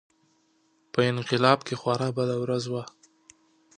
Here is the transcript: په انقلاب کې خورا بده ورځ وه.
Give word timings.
په 0.93 0.99
انقلاب 1.11 1.59
کې 1.67 1.75
خورا 1.81 2.09
بده 2.17 2.35
ورځ 2.43 2.63
وه. 2.71 2.83